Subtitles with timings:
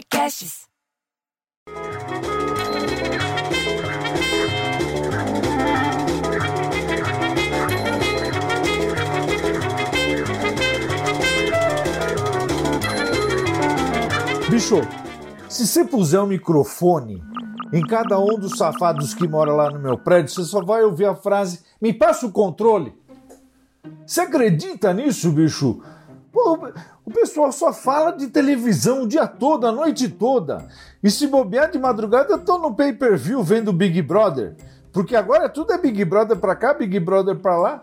[0.00, 0.68] podcasts.
[14.48, 14.80] Bicho,
[15.48, 17.22] se você puser um microfone
[17.72, 21.04] em cada um dos safados que mora lá no meu prédio, você só vai ouvir
[21.04, 22.94] a frase: me passa o controle.
[24.06, 25.82] Você acredita nisso, bicho?
[26.32, 26.58] Pô,
[27.10, 30.68] o pessoal só fala de televisão o dia todo, a noite toda.
[31.02, 34.54] E se bobear de madrugada, eu tô no pay-per-view vendo Big Brother.
[34.92, 37.82] Porque agora tudo é Big Brother pra cá, Big Brother pra lá.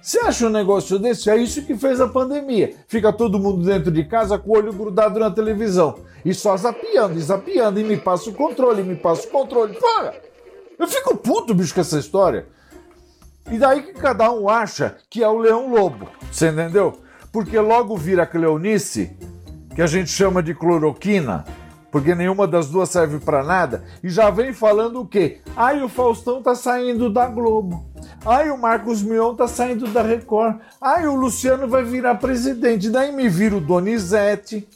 [0.00, 1.28] Você acha um negócio desse?
[1.30, 2.74] É isso que fez a pandemia.
[2.88, 5.98] Fica todo mundo dentro de casa com o olho grudado na televisão.
[6.24, 9.74] E só zapiando, e zapiando, e me passa o controle, me passa o controle.
[9.74, 10.14] Porra!
[10.78, 12.46] Eu fico puto, bicho, com essa história.
[13.50, 16.08] E daí que cada um acha que é o leão lobo.
[16.30, 16.98] Você entendeu?
[17.32, 19.16] Porque logo vira cleonice,
[19.74, 21.46] que a gente chama de cloroquina,
[21.90, 25.40] porque nenhuma das duas serve para nada, e já vem falando o quê?
[25.56, 27.84] Ai, o Faustão tá saindo da Globo.
[28.24, 30.58] Ai, o Marcos Mion tá saindo da Record.
[30.80, 32.90] Ai, o Luciano vai virar presidente.
[32.90, 34.68] Daí me vira o Donizete,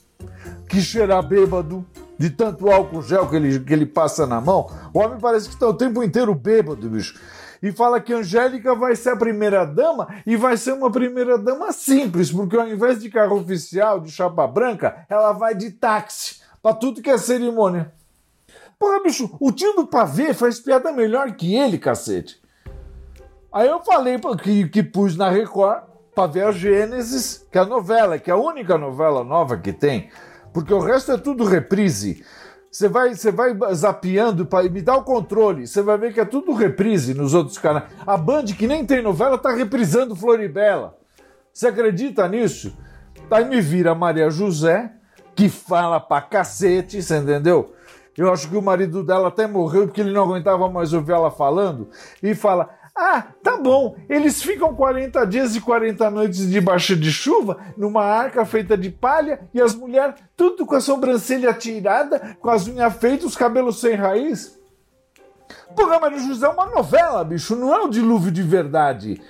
[0.69, 1.85] que cheira bêbado,
[2.19, 4.71] de tanto álcool gel que ele, que ele passa na mão.
[4.93, 7.21] O homem parece que está o tempo inteiro bêbado, bicho.
[7.67, 11.73] E fala que Angélica vai ser a primeira dama e vai ser uma primeira dama
[11.73, 16.77] simples, porque ao invés de carro oficial, de chapa branca, ela vai de táxi para
[16.77, 17.93] tudo que é cerimônia.
[18.79, 22.41] Porra, bicho, o tio do pavê faz piada melhor que ele, cacete.
[23.53, 25.83] Aí eu falei que, que pus na Record
[26.15, 29.73] para ver a Gênesis, que é a novela, que é a única novela nova que
[29.73, 30.09] tem,
[30.55, 32.25] porque o resto é tudo reprise.
[32.77, 35.67] Você vai, você vai zapeando para me dar o controle.
[35.67, 37.85] Você vai ver que é tudo reprise nos outros canais.
[38.07, 40.95] A Band, que nem tem novela, tá reprisando Floribela.
[41.51, 42.77] Você acredita nisso?
[43.31, 44.93] Daí me vira Maria José,
[45.35, 47.73] que fala pra cacete, você entendeu?
[48.15, 51.31] Eu acho que o marido dela até morreu porque ele não aguentava mais ouvir ela
[51.31, 51.89] falando.
[52.23, 53.95] E fala: ah, tá bom.
[54.09, 59.41] Eles ficam 40 dias e 40 noites debaixo de chuva, numa arca feita de palha,
[59.53, 63.95] e as mulheres tudo com a sobrancelha tirada, com as unhas feitas, os cabelos sem
[63.95, 64.59] raiz.
[65.77, 69.21] Porra, Maria José é uma novela, bicho, não é um dilúvio de verdade.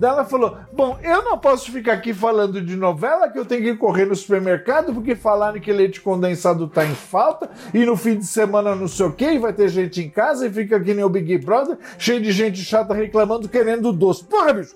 [0.00, 3.76] Ela falou: Bom, eu não posso ficar aqui falando de novela, que eu tenho que
[3.76, 8.26] correr no supermercado, porque falaram que leite condensado tá em falta, e no fim de
[8.26, 11.08] semana não sei o que, vai ter gente em casa e fica aqui nem o
[11.08, 14.24] Big Brother, cheio de gente chata reclamando, querendo doce.
[14.24, 14.74] Porra, bicho!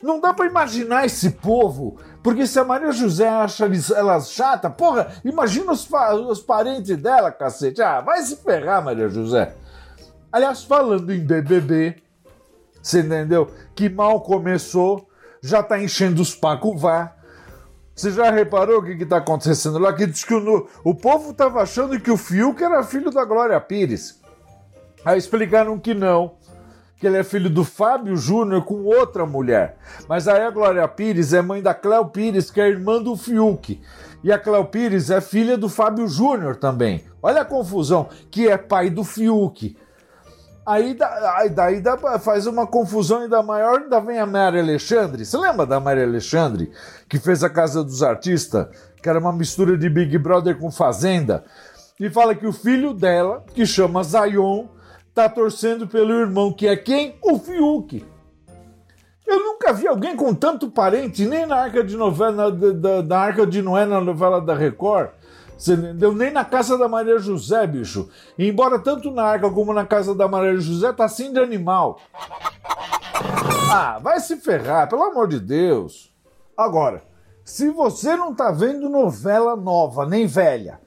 [0.00, 5.08] Não dá para imaginar esse povo, porque se a Maria José acha ela chata, porra,
[5.24, 5.88] imagina os,
[6.30, 7.82] os parentes dela, cacete.
[7.82, 9.54] Ah, vai se ferrar, Maria José.
[10.30, 11.96] Aliás, falando em BBB,
[12.88, 13.50] você entendeu?
[13.74, 15.08] Que mal começou,
[15.42, 17.14] já tá enchendo os pacos vá.
[17.94, 19.92] Você já reparou o que, está acontecendo lá?
[19.92, 23.60] Que diz que o, o povo estava achando que o Fiuk era filho da Glória
[23.60, 24.20] Pires.
[25.04, 26.36] Aí explicaram que não,
[26.96, 29.76] que ele é filho do Fábio Júnior com outra mulher.
[30.08, 33.80] Mas aí a Glória Pires é mãe da Cléo Pires, que é irmã do Fiuk.
[34.22, 37.04] E a Cléo Pires é filha do Fábio Júnior também.
[37.22, 39.76] Olha a confusão, que é pai do Fiuk.
[40.68, 45.24] Aí, daí, daí dá, faz uma confusão ainda maior, ainda vem a Mary Alexandre.
[45.24, 46.70] Você lembra da Mary Alexandre,
[47.08, 48.66] que fez a Casa dos Artistas,
[49.02, 51.42] que era uma mistura de Big Brother com Fazenda?
[51.98, 54.66] E fala que o filho dela, que chama Zayon,
[55.14, 57.16] tá torcendo pelo irmão, que é quem?
[57.22, 58.04] O Fiuk.
[59.26, 63.46] Eu nunca vi alguém com tanto parente, nem na arca de novela, da, da arca
[63.46, 65.08] de Noé na novela da Record.
[65.58, 66.14] Você entendeu?
[66.14, 68.08] Nem na casa da Maria José, bicho.
[68.38, 72.00] E embora tanto na arca como na casa da Maria José tá assim de animal.
[73.70, 76.14] Ah, vai se ferrar, pelo amor de Deus.
[76.56, 77.02] Agora,
[77.44, 80.80] se você não tá vendo novela nova, nem velha,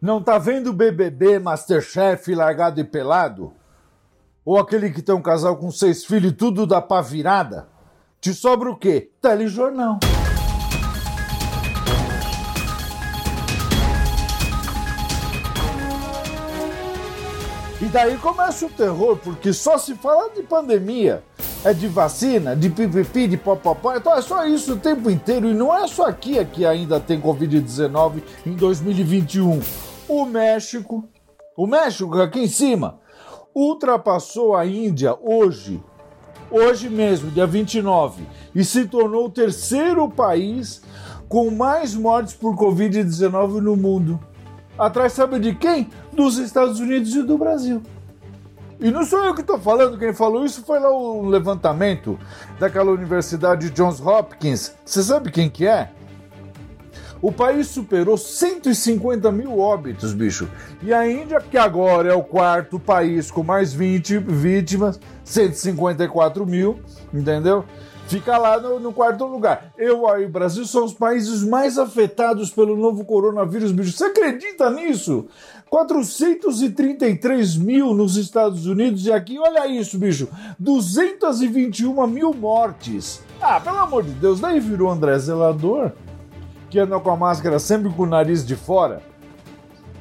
[0.00, 3.52] não tá vendo BBB, Masterchef, Largado e Pelado,
[4.44, 7.68] ou aquele que tem um casal com seis filhos e tudo da pá virada,
[8.20, 9.10] te sobra o quê?
[9.20, 9.98] Telejornal.
[17.82, 21.20] E daí começa o terror, porque só se fala de pandemia,
[21.64, 25.48] é de vacina, de pipipi, de popopó, então é só isso o tempo inteiro.
[25.48, 29.60] E não é só aqui que ainda tem Covid-19 em 2021.
[30.06, 31.08] O México,
[31.56, 33.00] o México aqui em cima,
[33.52, 35.82] ultrapassou a Índia hoje,
[36.52, 38.24] hoje mesmo, dia 29,
[38.54, 40.82] e se tornou o terceiro país
[41.28, 44.20] com mais mortes por Covid-19 no mundo.
[44.78, 45.90] Atrás, sabe de quem?
[46.12, 47.82] Dos Estados Unidos e do Brasil.
[48.78, 52.18] E não sou eu que estou falando, quem falou isso foi lá o levantamento
[52.58, 54.74] daquela Universidade Johns Hopkins.
[54.84, 55.90] Você sabe quem que é?
[57.22, 60.48] O país superou 150 mil óbitos, bicho.
[60.82, 66.80] E a Índia, que agora é o quarto país com mais 20 vítimas, 154 mil,
[67.14, 67.64] entendeu?
[68.12, 69.72] Fica lá no, no quarto lugar.
[69.78, 73.92] Eu e o Brasil são os países mais afetados pelo novo coronavírus, bicho.
[73.92, 75.26] Você acredita nisso?
[75.70, 80.28] 433 mil nos Estados Unidos e aqui, olha isso, bicho,
[80.58, 83.22] 221 mil mortes.
[83.40, 85.92] Ah, pelo amor de Deus, daí virou André Zelador
[86.72, 89.02] que anda com a máscara sempre com o nariz de fora,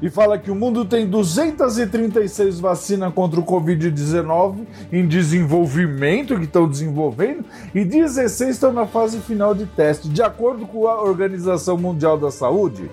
[0.01, 6.68] e fala que o mundo tem 236 vacinas contra o Covid-19 em desenvolvimento, que estão
[6.68, 12.18] desenvolvendo, e 16 estão na fase final de teste, de acordo com a Organização Mundial
[12.18, 12.89] da Saúde.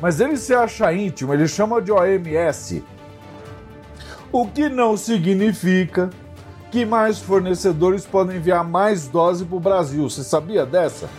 [0.00, 2.84] Mas ele se acha íntimo, ele chama de OMS.
[4.32, 6.10] O que não significa
[6.70, 10.08] que mais fornecedores podem enviar mais doses para o Brasil.
[10.08, 11.10] Você sabia dessa?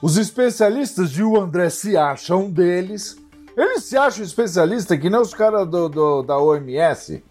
[0.00, 3.16] Os especialistas de o André se acham deles.
[3.56, 7.24] Eles se acham especialistas, que nem os caras do, do, da OMS.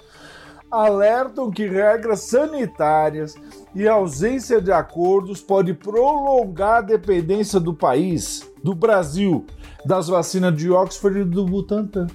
[0.72, 3.36] Alertam que regras sanitárias
[3.75, 9.46] e ausência de acordos pode prolongar a dependência do país, do Brasil,
[9.86, 12.08] das vacinas de Oxford e do Butantan.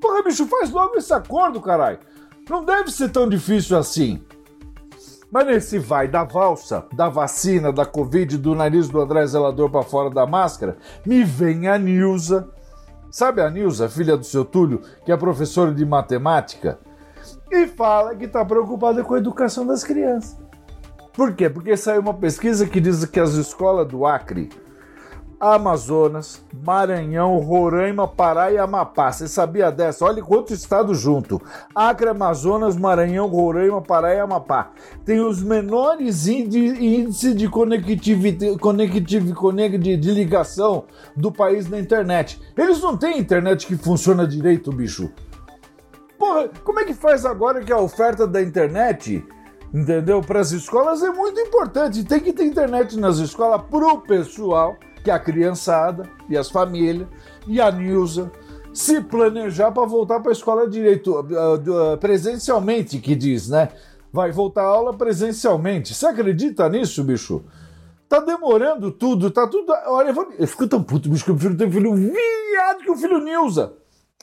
[0.00, 1.98] Porra, bicho, faz logo esse acordo, caralho.
[2.48, 4.22] Não deve ser tão difícil assim.
[5.30, 9.82] Mas nesse vai da valsa, da vacina, da Covid, do nariz do André Zelador para
[9.82, 12.48] fora da máscara, me vem a Nilza.
[13.14, 16.80] Sabe a Nilza, filha do seu Túlio, que é professora de matemática?
[17.48, 20.36] E fala que está preocupada com a educação das crianças.
[21.12, 21.48] Por quê?
[21.48, 24.50] Porque saiu uma pesquisa que diz que as escolas do Acre
[25.44, 29.12] Amazonas, Maranhão, Roraima, Pará e Amapá.
[29.12, 30.02] Você sabia dessa?
[30.06, 31.38] Olha quanto estado junto.
[31.74, 34.70] Acre, Amazonas, Maranhão, Roraima, Pará e Amapá.
[35.04, 42.40] Tem os menores índices de conectividade, conectividade de, de ligação do país na internet.
[42.56, 45.12] Eles não têm internet que funciona direito, bicho.
[46.18, 49.22] Porra, como é que faz agora que a oferta da internet
[49.74, 50.22] entendeu?
[50.22, 52.02] Para as escolas é muito importante.
[52.02, 57.06] Tem que ter internet nas escolas para o pessoal que a criançada e as famílias
[57.46, 58.32] e a Nilza
[58.72, 63.68] se planejar para voltar para a escola direito uh, uh, presencialmente, que diz, né?
[64.12, 65.94] Vai voltar a aula presencialmente.
[65.94, 67.44] Você acredita nisso, bicho?
[68.08, 69.72] Tá demorando tudo, tá tudo.
[69.86, 70.28] Olha, eu, vou...
[70.38, 73.74] eu fico tão puto, bicho, que eu prefiro ter filho viado que o filho Nilza.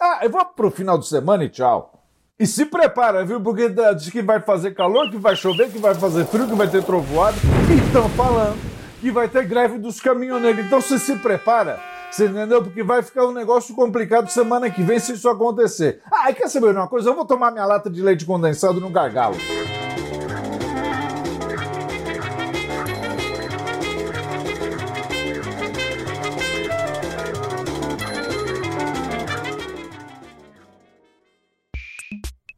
[0.01, 2.03] Ah, eu vou pro final de semana e tchau.
[2.39, 3.39] E se prepara, viu?
[3.39, 6.67] Porque diz que vai fazer calor, que vai chover, que vai fazer frio, que vai
[6.67, 7.37] ter trovoada.
[7.69, 10.63] E estão falando que vai ter greve dos caminhoneiros.
[10.63, 11.79] Então você se prepara.
[12.11, 12.61] Você entendeu?
[12.61, 16.01] Porque vai ficar um negócio complicado semana que vem se isso acontecer.
[16.11, 17.09] Ah, e quer saber uma coisa?
[17.09, 19.35] Eu vou tomar minha lata de leite condensado no gargalo.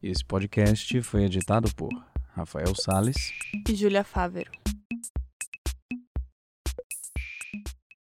[0.02, 1.90] Esse podcast foi editado por
[2.36, 3.32] Rafael Sales
[3.70, 4.52] e Júlia Fávero.